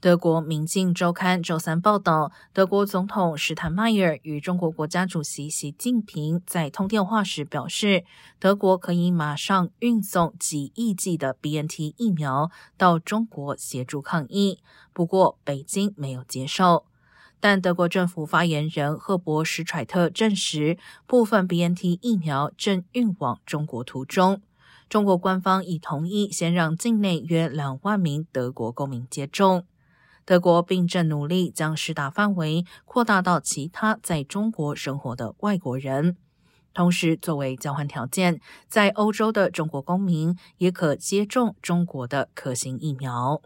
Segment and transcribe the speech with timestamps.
[0.00, 8.04] 德国《明镜周刊》周三报道，德国总统施坦迈尔与中国国家主席习近平在通电话时表示，
[8.38, 14.60] 德国可以马上运送几亿剂的 BNT 疫苗到中国协助抗疫。
[14.92, 16.84] 不过，北京没有接受。
[17.40, 20.78] 但德国政府发言人赫伯施揣特证实，
[21.08, 24.40] 部分 BNT 疫苗正运往中国途中。
[24.88, 29.66] 中国官方已同意先让境内约两万名德国公民接种。
[30.28, 36.18] 德国并正努力将施打范围扩大到其他在中国生活的外国人，
[36.74, 43.40] 同时作为交换条件，在欧洲的中国公民也可接种中国的可行疫苗。